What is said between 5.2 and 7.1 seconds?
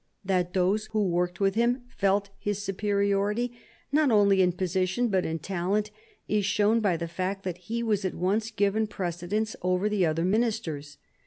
in talent, is shown by the